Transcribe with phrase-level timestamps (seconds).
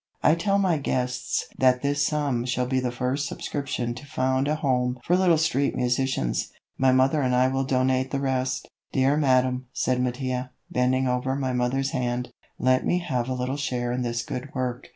[0.23, 4.55] I tell my guests that this sum shall be the first subscription to found a
[4.55, 6.51] Home for little street musicians.
[6.75, 8.67] My mother and I will donate the rest.
[8.91, 13.91] "Dear Madam," said Mattia, bending over my mother's hand, "let me have a little share
[13.91, 14.87] in this good work.